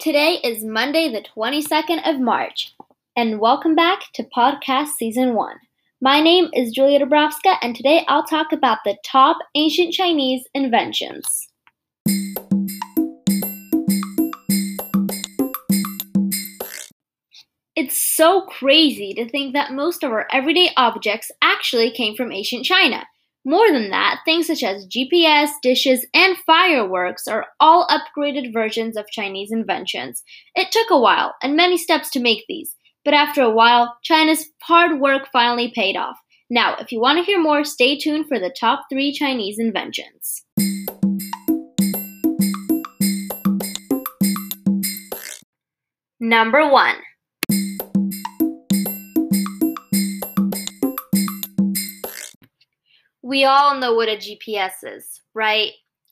Today 0.00 0.40
is 0.42 0.64
Monday, 0.64 1.08
the 1.08 1.24
22nd 1.36 2.00
of 2.04 2.18
March, 2.18 2.74
and 3.16 3.38
welcome 3.38 3.76
back 3.76 4.00
to 4.14 4.24
Podcast 4.24 4.88
Season 4.98 5.34
1. 5.34 5.56
My 6.00 6.20
name 6.20 6.48
is 6.52 6.72
Julia 6.72 6.98
Dabrowska, 6.98 7.56
and 7.62 7.76
today 7.76 8.04
I'll 8.08 8.26
talk 8.26 8.50
about 8.52 8.78
the 8.84 8.96
top 9.06 9.36
ancient 9.54 9.94
Chinese 9.94 10.42
inventions. 10.52 11.46
It's 17.76 18.00
so 18.00 18.42
crazy 18.42 19.14
to 19.14 19.28
think 19.28 19.52
that 19.54 19.72
most 19.72 20.02
of 20.02 20.10
our 20.10 20.26
everyday 20.32 20.70
objects 20.76 21.30
actually 21.40 21.92
came 21.92 22.16
from 22.16 22.32
ancient 22.32 22.64
China. 22.64 23.06
More 23.46 23.70
than 23.70 23.90
that, 23.90 24.20
things 24.24 24.46
such 24.46 24.62
as 24.62 24.86
GPS, 24.86 25.50
dishes, 25.62 26.06
and 26.14 26.38
fireworks 26.46 27.28
are 27.28 27.44
all 27.60 27.86
upgraded 27.88 28.54
versions 28.54 28.96
of 28.96 29.10
Chinese 29.10 29.52
inventions. 29.52 30.22
It 30.54 30.72
took 30.72 30.90
a 30.90 30.98
while 30.98 31.34
and 31.42 31.54
many 31.54 31.76
steps 31.76 32.08
to 32.12 32.20
make 32.20 32.44
these, 32.48 32.74
but 33.04 33.12
after 33.12 33.42
a 33.42 33.50
while, 33.50 33.98
China's 34.02 34.46
hard 34.62 34.98
work 34.98 35.28
finally 35.30 35.70
paid 35.74 35.94
off. 35.94 36.16
Now, 36.48 36.76
if 36.80 36.90
you 36.90 37.00
want 37.00 37.18
to 37.18 37.24
hear 37.24 37.38
more, 37.38 37.64
stay 37.64 37.98
tuned 37.98 38.28
for 38.28 38.38
the 38.38 38.54
top 38.58 38.86
three 38.90 39.12
Chinese 39.12 39.58
inventions. 39.58 40.42
Number 46.18 46.66
1 46.66 46.94
We 53.26 53.46
all 53.46 53.80
know 53.80 53.94
what 53.94 54.10
a 54.10 54.18
GPS 54.18 54.72
is, 54.84 55.22
right? 55.32 55.70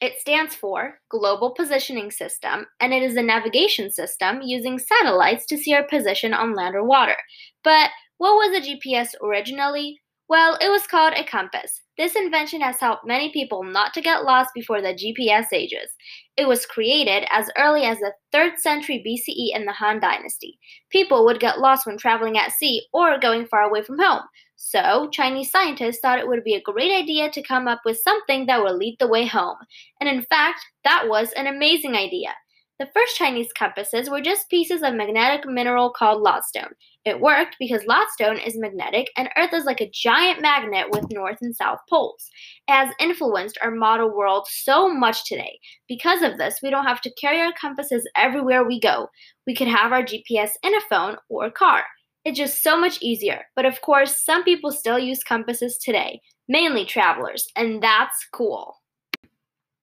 It 0.00 0.18
stands 0.20 0.54
for 0.54 1.00
Global 1.10 1.50
Positioning 1.50 2.10
System, 2.10 2.64
and 2.80 2.94
it 2.94 3.02
is 3.02 3.14
a 3.14 3.22
navigation 3.22 3.90
system 3.90 4.40
using 4.40 4.78
satellites 4.78 5.44
to 5.48 5.58
see 5.58 5.74
our 5.74 5.86
position 5.86 6.32
on 6.32 6.54
land 6.54 6.74
or 6.74 6.82
water. 6.82 7.16
But 7.62 7.90
what 8.16 8.36
was 8.36 8.56
a 8.56 8.66
GPS 8.66 9.08
originally? 9.22 10.00
Well, 10.30 10.56
it 10.62 10.70
was 10.70 10.86
called 10.86 11.12
a 11.14 11.24
compass. 11.24 11.82
This 11.98 12.16
invention 12.16 12.62
has 12.62 12.80
helped 12.80 13.06
many 13.06 13.30
people 13.30 13.64
not 13.64 13.92
to 13.92 14.00
get 14.00 14.24
lost 14.24 14.52
before 14.54 14.80
the 14.80 14.94
GPS 14.94 15.52
ages. 15.52 15.90
It 16.38 16.48
was 16.48 16.64
created 16.64 17.28
as 17.30 17.50
early 17.58 17.82
as 17.82 17.98
the 17.98 18.14
3rd 18.34 18.58
century 18.58 19.04
BCE 19.06 19.54
in 19.54 19.66
the 19.66 19.72
Han 19.72 20.00
Dynasty. 20.00 20.58
People 20.88 21.26
would 21.26 21.38
get 21.38 21.60
lost 21.60 21.86
when 21.86 21.98
traveling 21.98 22.38
at 22.38 22.52
sea 22.52 22.86
or 22.94 23.18
going 23.20 23.44
far 23.44 23.60
away 23.60 23.82
from 23.82 23.98
home. 23.98 24.22
So, 24.56 25.08
Chinese 25.10 25.50
scientists 25.50 26.00
thought 26.00 26.18
it 26.18 26.28
would 26.28 26.44
be 26.44 26.54
a 26.54 26.62
great 26.62 26.92
idea 26.92 27.30
to 27.30 27.42
come 27.42 27.68
up 27.68 27.80
with 27.84 27.98
something 27.98 28.46
that 28.46 28.62
would 28.62 28.76
lead 28.76 28.96
the 28.98 29.08
way 29.08 29.26
home. 29.26 29.56
And 30.00 30.08
in 30.08 30.22
fact, 30.22 30.60
that 30.84 31.08
was 31.08 31.32
an 31.32 31.46
amazing 31.46 31.94
idea. 31.96 32.34
The 32.80 32.90
first 32.92 33.16
Chinese 33.16 33.52
compasses 33.56 34.10
were 34.10 34.20
just 34.20 34.50
pieces 34.50 34.82
of 34.82 34.94
magnetic 34.94 35.46
mineral 35.46 35.90
called 35.90 36.22
lodestone. 36.22 36.74
It 37.04 37.20
worked 37.20 37.54
because 37.60 37.86
lodestone 37.86 38.38
is 38.38 38.58
magnetic 38.58 39.12
and 39.16 39.28
Earth 39.36 39.52
is 39.52 39.64
like 39.64 39.80
a 39.80 39.90
giant 39.90 40.42
magnet 40.42 40.86
with 40.90 41.12
north 41.12 41.38
and 41.40 41.54
south 41.54 41.78
poles. 41.88 42.28
It 42.66 42.72
has 42.72 42.92
influenced 42.98 43.58
our 43.62 43.70
model 43.70 44.10
world 44.10 44.48
so 44.50 44.88
much 44.92 45.24
today. 45.24 45.60
Because 45.86 46.22
of 46.22 46.36
this, 46.36 46.58
we 46.64 46.70
don't 46.70 46.86
have 46.86 47.00
to 47.02 47.14
carry 47.14 47.40
our 47.40 47.52
compasses 47.52 48.08
everywhere 48.16 48.64
we 48.64 48.80
go. 48.80 49.08
We 49.46 49.54
could 49.54 49.68
have 49.68 49.92
our 49.92 50.02
GPS 50.02 50.50
in 50.64 50.74
a 50.74 50.80
phone 50.80 51.16
or 51.28 51.52
car. 51.52 51.84
It's 52.24 52.38
just 52.38 52.62
so 52.62 52.78
much 52.78 52.98
easier. 53.02 53.42
But 53.54 53.66
of 53.66 53.80
course, 53.80 54.24
some 54.24 54.44
people 54.44 54.72
still 54.72 54.98
use 54.98 55.22
compasses 55.22 55.76
today, 55.76 56.20
mainly 56.48 56.84
travelers, 56.84 57.48
and 57.56 57.82
that's 57.82 58.26
cool. 58.32 58.80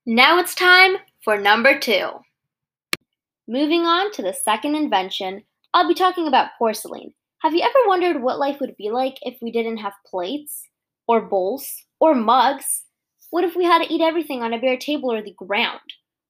Now 0.06 0.40
it's 0.40 0.56
time 0.56 0.98
for 1.24 1.38
number 1.38 1.78
two. 1.78 2.10
Moving 3.48 3.86
on 3.86 4.12
to 4.14 4.22
the 4.22 4.34
second 4.34 4.76
invention, 4.76 5.44
I'll 5.74 5.88
be 5.88 5.94
talking 5.94 6.28
about 6.28 6.52
porcelain. 6.58 7.14
Have 7.44 7.54
you 7.54 7.62
ever 7.62 7.88
wondered 7.88 8.22
what 8.22 8.40
life 8.40 8.60
would 8.60 8.76
be 8.78 8.90
like 8.90 9.18
if 9.22 9.38
we 9.42 9.52
didn't 9.52 9.78
have 9.78 9.94
plates, 10.06 10.68
or 11.08 11.22
bowls, 11.22 11.86
or 12.00 12.16
mugs? 12.16 12.84
What 13.30 13.44
if 13.44 13.56
we 13.56 13.66
had 13.66 13.84
to 13.84 13.94
eat 13.94 14.02
everything 14.02 14.42
on 14.42 14.54
a 14.54 14.60
bare 14.60 14.78
table 14.78 15.12
or 15.12 15.22
the 15.22 15.34
ground? 15.34 15.80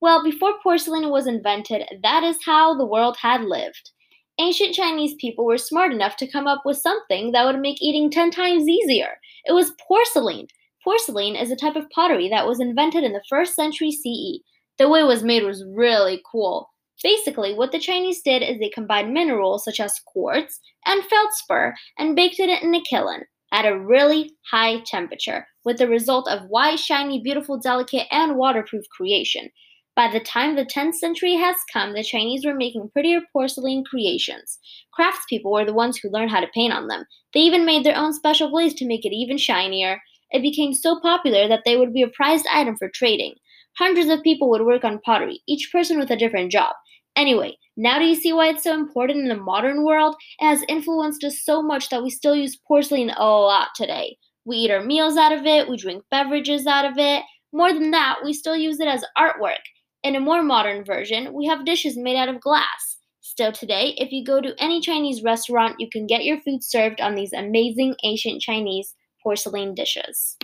Well, 0.02 0.24
before 0.24 0.60
porcelain 0.64 1.10
was 1.10 1.28
invented, 1.28 1.84
that 2.02 2.24
is 2.24 2.44
how 2.46 2.76
the 2.76 2.86
world 2.86 3.18
had 3.22 3.44
lived. 3.44 3.92
Ancient 4.42 4.74
Chinese 4.74 5.14
people 5.20 5.46
were 5.46 5.60
smart 5.60 5.94
enough 5.94 6.16
to 6.16 6.28
come 6.28 6.48
up 6.48 6.64
with 6.66 6.78
something 6.78 7.32
that 7.32 7.46
would 7.46 7.60
make 7.60 7.80
eating 7.80 8.10
10 8.10 8.32
times 8.32 8.68
easier. 8.68 9.20
It 9.46 9.54
was 9.54 9.76
porcelain. 9.88 10.48
Porcelain 10.84 11.36
is 11.36 11.52
a 11.52 11.56
type 11.56 11.76
of 11.76 11.88
pottery 11.92 12.28
that 12.30 12.48
was 12.48 12.60
invented 12.60 13.04
in 13.04 13.14
the 13.14 13.22
1st 13.32 13.50
century 13.50 13.92
CE. 13.92 14.42
The 14.80 14.90
way 14.90 15.02
it 15.02 15.06
was 15.06 15.22
made 15.22 15.44
was 15.44 15.64
really 15.64 16.24
cool. 16.32 16.72
Basically, 17.04 17.54
what 17.54 17.72
the 17.72 17.78
Chinese 17.78 18.24
did 18.24 18.42
is 18.42 18.58
they 18.60 18.70
combined 18.70 19.14
minerals 19.14 19.64
such 19.64 19.80
as 19.80 20.02
quartz 20.08 20.60
and 20.88 21.04
feldspar 21.04 21.76
and 22.00 22.16
baked 22.16 22.40
it 22.40 22.64
in 22.64 22.74
a 22.74 22.82
kiln 22.82 23.22
at 23.52 23.68
a 23.68 23.80
really 23.80 24.32
high 24.50 24.80
temperature, 24.88 25.46
with 25.66 25.78
the 25.78 25.88
result 25.88 26.28
of 26.28 26.50
white, 26.50 26.80
shiny, 26.80 27.22
beautiful, 27.22 27.60
delicate, 27.60 28.08
and 28.10 28.38
waterproof 28.38 28.86
creation. 28.90 29.52
By 29.94 30.10
the 30.10 30.22
time 30.22 30.56
the 30.56 30.66
10th 30.66 30.96
century 30.96 31.36
has 31.36 31.58
come, 31.72 31.94
the 31.94 32.04
Chinese 32.04 32.46
were 32.46 32.56
making 32.56 32.90
prettier 32.94 33.20
porcelain 33.34 33.84
creations. 33.84 34.58
Craftspeople 34.98 35.52
were 35.52 35.66
the 35.66 35.74
ones 35.74 35.98
who 35.98 36.10
learned 36.10 36.32
how 36.32 36.40
to 36.40 36.48
paint 36.54 36.74
on 36.74 36.88
them. 36.88 37.04
They 37.34 37.42
even 37.42 37.66
made 37.66 37.84
their 37.84 37.98
own 37.98 38.14
special 38.14 38.50
glaze 38.50 38.74
to 38.76 38.88
make 38.88 39.06
it 39.06 39.14
even 39.14 39.38
shinier. 39.38 40.02
It 40.32 40.42
became 40.42 40.74
so 40.74 41.00
popular 41.02 41.50
that 41.50 41.64
they 41.66 41.76
would 41.76 41.94
be 41.94 42.04
a 42.04 42.08
prized 42.08 42.46
item 42.50 42.78
for 42.78 42.90
trading. 42.94 43.36
Hundreds 43.78 44.10
of 44.10 44.24
people 44.24 44.50
would 44.50 44.66
work 44.66 44.86
on 44.86 45.02
pottery, 45.06 45.42
each 45.46 45.70
person 45.74 46.00
with 46.00 46.10
a 46.10 46.16
different 46.16 46.54
job. 46.54 46.74
Anyway, 47.18 47.58
now 47.76 48.00
do 48.00 48.06
you 48.06 48.16
see 48.16 48.32
why 48.32 48.48
it's 48.48 48.64
so 48.64 48.74
important 48.74 49.20
in 49.20 49.28
the 49.28 49.36
modern 49.36 49.84
world? 49.84 50.16
It 50.40 50.46
has 50.46 50.64
influenced 50.70 51.24
us 51.26 51.44
so 51.44 51.62
much 51.62 51.90
that 51.90 52.02
we 52.02 52.10
still 52.10 52.36
use 52.36 52.58
porcelain 52.66 53.10
a 53.10 53.26
lot 53.26 53.70
today. 53.76 54.18
We 54.46 54.56
eat 54.58 54.72
our 54.72 54.84
meals 54.84 55.18
out 55.18 55.34
of 55.34 55.46
it, 55.46 55.70
we 55.70 55.76
drink 55.76 56.04
beverages 56.10 56.66
out 56.66 56.86
of 56.86 56.98
it. 56.98 57.24
More 57.54 57.74
than 57.74 57.92
that, 57.92 58.20
we 58.24 58.32
still 58.32 58.56
use 58.56 58.80
it 58.80 58.88
as 58.88 59.04
artwork. 59.18 59.60
In 60.04 60.16
a 60.16 60.20
more 60.20 60.42
modern 60.42 60.84
version, 60.84 61.32
we 61.32 61.46
have 61.46 61.64
dishes 61.64 61.96
made 61.96 62.18
out 62.18 62.28
of 62.28 62.42
glass. 62.42 62.98
Still 63.20 63.52
today, 63.52 63.94
if 63.98 64.12
you 64.12 64.26
go 64.26 64.42
to 64.42 64.56
any 64.58 64.82
Chinese 64.82 65.22
restaurant, 65.22 65.76
you 65.78 65.88
can 65.92 66.08
get 66.08 66.24
your 66.24 66.42
food 66.42 66.64
served 66.64 67.00
on 67.00 67.14
these 67.14 67.32
amazing 67.34 67.94
ancient 68.04 68.42
Chinese 68.42 68.96
porcelain 69.22 69.76
dishes. 69.76 70.38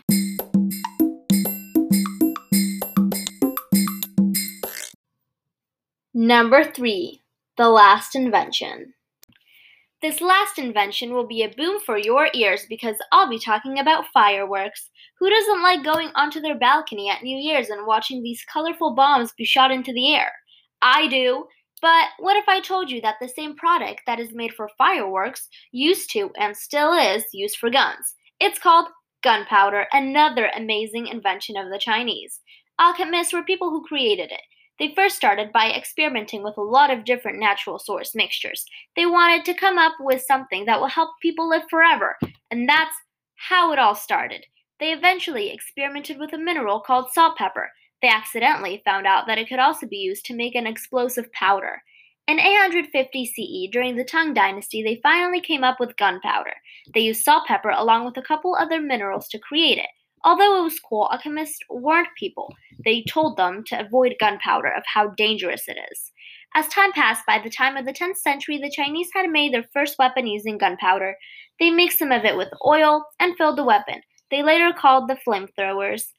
Number 6.14 6.64
three, 6.64 7.24
the 7.58 7.70
last 7.70 8.14
invention. 8.14 8.94
This 10.00 10.22
last 10.22 10.60
invention 10.60 11.12
will 11.12 11.26
be 11.26 11.42
a 11.42 11.50
boom 11.50 11.80
for 11.80 11.98
your 11.98 12.30
ears 12.36 12.68
because 12.70 12.98
I'll 13.12 13.30
be 13.30 13.40
talking 13.40 13.80
about 13.80 14.06
fireworks. 14.14 14.92
Who 15.20 15.28
doesn't 15.28 15.64
like 15.64 15.84
going 15.84 16.10
onto 16.14 16.40
their 16.40 16.58
balcony 16.58 17.10
at 17.10 17.24
New 17.24 17.36
Year's 17.36 17.70
and 17.70 17.88
watching 17.88 18.22
these 18.22 18.46
colorful 18.54 18.94
bombs 18.94 19.34
be 19.36 19.44
shot 19.44 19.72
into 19.72 19.92
the 19.92 20.14
air? 20.14 20.32
I 20.84 21.08
do. 21.08 21.46
But 21.82 22.10
what 22.20 22.38
if 22.38 22.46
I 22.48 22.60
told 22.60 22.92
you 22.92 23.02
that 23.02 23.16
the 23.20 23.28
same 23.28 23.56
product 23.56 24.02
that 24.06 24.20
is 24.20 24.34
made 24.34 24.54
for 24.54 24.70
fireworks 24.78 25.48
used 25.72 26.12
to 26.12 26.30
and 26.40 26.56
still 26.56 26.94
is 26.94 27.24
used 27.34 27.58
for 27.58 27.72
guns? 27.72 28.16
It's 28.40 28.60
called 28.60 28.90
gunpowder, 29.24 29.88
another 29.94 30.52
amazing 30.56 31.08
invention 31.08 31.58
of 31.58 31.72
the 31.72 31.80
Chinese. 31.80 32.40
Alchemists 32.80 33.34
were 33.34 33.44
people 33.44 33.72
who 33.72 33.86
created 33.88 34.32
it. 34.32 34.42
They 34.80 34.94
first 34.96 35.16
started 35.16 35.52
by 35.52 35.72
experimenting 35.72 36.44
with 36.44 36.58
a 36.58 36.62
lot 36.62 36.92
of 36.92 37.04
different 37.04 37.40
natural 37.40 37.80
source 37.80 38.14
mixtures. 38.14 38.66
They 38.96 39.06
wanted 39.06 39.44
to 39.46 39.54
come 39.54 39.78
up 39.78 39.94
with 40.00 40.22
something 40.22 40.66
that 40.66 40.80
will 40.80 40.88
help 40.88 41.12
people 41.22 41.50
live 41.50 41.64
forever, 41.70 42.16
and 42.52 42.70
that's 42.70 42.96
how 43.36 43.74
it 43.74 43.80
all 43.80 43.96
started. 43.96 44.46
They 44.80 44.94
eventually 44.94 45.52
experimented 45.52 46.20
with 46.20 46.34
a 46.34 46.38
mineral 46.38 46.80
called 46.80 47.12
saltpeter. 47.12 47.72
They 48.02 48.10
accidentally 48.10 48.84
found 48.86 49.08
out 49.08 49.26
that 49.26 49.40
it 49.40 49.50
could 49.50 49.60
also 49.60 49.88
be 49.88 49.98
used 49.98 50.26
to 50.26 50.36
make 50.36 50.54
an 50.54 50.68
explosive 50.68 51.32
powder. 51.32 51.82
In 52.28 52.40
850 52.40 53.26
CE, 53.26 53.72
during 53.72 53.96
the 53.96 54.04
Tang 54.04 54.34
Dynasty, 54.34 54.84
they 54.84 55.00
finally 55.02 55.42
came 55.42 55.64
up 55.64 55.80
with 55.80 55.96
gunpowder. 55.98 56.54
They 56.94 57.00
used 57.00 57.24
saltpeter 57.24 57.70
along 57.70 58.06
with 58.06 58.18
a 58.18 58.22
couple 58.22 58.54
other 58.54 58.82
minerals 58.82 59.28
to 59.30 59.40
create 59.40 59.78
it. 59.78 59.88
Although 60.24 60.60
it 60.60 60.64
was 60.64 60.80
cool, 60.80 61.08
alchemists 61.12 61.60
warned 61.70 62.10
people. 62.18 62.54
They 62.88 63.04
told 63.04 63.36
them 63.36 63.66
to 63.68 63.82
avoid 63.82 64.16
gunpowder, 64.18 64.72
of 64.74 64.84
how 64.94 65.10
dangerous 65.10 65.68
it 65.68 65.78
is. 65.92 66.14
As 66.56 66.70
time 66.70 66.94
passed, 66.94 67.26
by 67.28 67.38
the 67.38 67.50
time 67.50 67.76
of 67.76 67.86
the 67.86 67.92
10th 67.92 68.16
century, 68.16 68.58
the 68.58 68.72
Chinese 68.74 69.10
had 69.14 69.30
made 69.30 69.54
their 69.54 69.66
first 69.74 70.00
weapon 70.00 70.26
using 70.26 70.58
gunpowder. 70.58 71.18
They 71.60 71.70
mixed 71.70 72.00
some 72.00 72.14
of 72.14 72.24
it 72.24 72.38
with 72.38 72.48
oil 72.66 73.04
and 73.20 73.36
filled 73.36 73.58
the 73.58 73.66
weapon. 73.66 74.04
They 74.32 74.42
later 74.42 74.72
called 74.72 75.10
the 75.10 75.18
flamethrowers. 75.28 76.14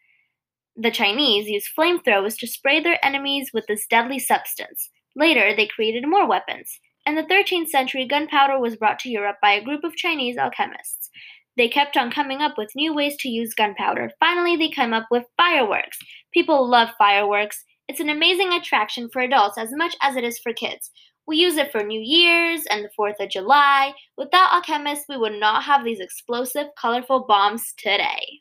The 0.76 0.90
Chinese 0.90 1.48
used 1.48 1.70
flamethrowers 1.74 2.36
to 2.40 2.46
spray 2.46 2.82
their 2.82 3.02
enemies 3.02 3.50
with 3.54 3.64
this 3.66 3.86
deadly 3.88 4.18
substance. 4.18 4.90
Later, 5.16 5.56
they 5.56 5.68
created 5.68 6.06
more 6.06 6.28
weapons. 6.28 6.80
In 7.06 7.14
the 7.14 7.22
13th 7.22 7.68
century, 7.68 8.06
gunpowder 8.06 8.60
was 8.60 8.76
brought 8.76 8.98
to 8.98 9.08
Europe 9.08 9.36
by 9.40 9.52
a 9.52 9.64
group 9.64 9.84
of 9.84 9.96
Chinese 9.96 10.36
alchemists. 10.36 11.08
They 11.58 11.68
kept 11.68 11.96
on 11.96 12.12
coming 12.12 12.40
up 12.40 12.56
with 12.56 12.76
new 12.76 12.94
ways 12.94 13.16
to 13.16 13.28
use 13.28 13.52
gunpowder. 13.52 14.12
Finally, 14.20 14.54
they 14.54 14.68
come 14.70 14.92
up 14.92 15.08
with 15.10 15.24
fireworks. 15.36 15.98
People 16.32 16.68
love 16.68 16.90
fireworks. 16.96 17.64
It's 17.88 17.98
an 17.98 18.10
amazing 18.10 18.52
attraction 18.52 19.08
for 19.12 19.22
adults 19.22 19.58
as 19.58 19.70
much 19.72 19.96
as 20.00 20.14
it 20.14 20.22
is 20.22 20.38
for 20.38 20.52
kids. 20.52 20.92
We 21.26 21.36
use 21.36 21.56
it 21.56 21.72
for 21.72 21.82
New 21.82 22.00
Year's 22.00 22.64
and 22.70 22.84
the 22.84 22.90
4th 22.96 23.18
of 23.18 23.30
July. 23.30 23.92
Without 24.16 24.52
alchemists, 24.52 25.06
we 25.08 25.16
would 25.16 25.32
not 25.32 25.64
have 25.64 25.82
these 25.82 25.98
explosive, 25.98 26.68
colorful 26.80 27.26
bombs 27.26 27.74
today. 27.76 28.40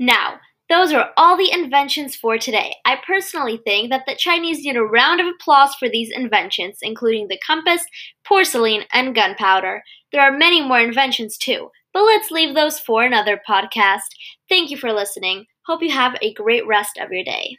Now, 0.00 0.40
those 0.72 0.92
are 0.92 1.10
all 1.16 1.36
the 1.36 1.52
inventions 1.52 2.16
for 2.16 2.38
today. 2.38 2.74
I 2.84 2.96
personally 3.06 3.60
think 3.64 3.90
that 3.90 4.04
the 4.06 4.16
Chinese 4.16 4.64
need 4.64 4.76
a 4.76 4.82
round 4.82 5.20
of 5.20 5.26
applause 5.26 5.74
for 5.74 5.88
these 5.88 6.10
inventions, 6.10 6.78
including 6.82 7.28
the 7.28 7.38
compass, 7.46 7.84
porcelain, 8.24 8.84
and 8.92 9.14
gunpowder. 9.14 9.82
There 10.12 10.22
are 10.22 10.36
many 10.36 10.62
more 10.62 10.80
inventions 10.80 11.36
too, 11.36 11.70
but 11.92 12.04
let's 12.04 12.30
leave 12.30 12.54
those 12.54 12.80
for 12.80 13.04
another 13.04 13.40
podcast. 13.48 14.00
Thank 14.48 14.70
you 14.70 14.76
for 14.76 14.92
listening. 14.92 15.46
Hope 15.66 15.82
you 15.82 15.90
have 15.90 16.16
a 16.22 16.34
great 16.34 16.66
rest 16.66 16.98
of 16.98 17.12
your 17.12 17.24
day. 17.24 17.56